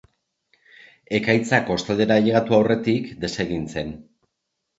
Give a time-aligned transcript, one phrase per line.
[1.17, 3.95] Ekaitza kostaldera ailegatu aurretik desegin zen.